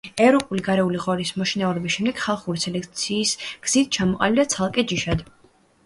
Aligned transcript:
ევროპული 0.27 0.63
გარეული 0.67 1.01
ღორის 1.03 1.33
მოშინაურების 1.41 1.95
შემდეგ 1.97 2.23
ხალხური 2.23 2.65
სელექციის 2.65 3.37
გზით 3.69 3.95
ჩამოყალიბდა 3.99 4.51
ცალკე 4.57 4.91
ჯიშად. 4.95 5.27